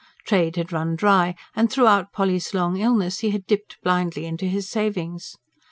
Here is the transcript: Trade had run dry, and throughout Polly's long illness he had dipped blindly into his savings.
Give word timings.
Trade 0.25 0.55
had 0.55 0.71
run 0.73 0.95
dry, 0.95 1.35
and 1.55 1.69
throughout 1.71 2.11
Polly's 2.11 2.55
long 2.55 2.77
illness 2.79 3.19
he 3.19 3.29
had 3.29 3.45
dipped 3.45 3.77
blindly 3.83 4.25
into 4.25 4.45
his 4.47 4.67
savings. 4.67 5.37